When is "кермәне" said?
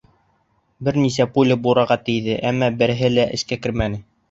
3.67-4.05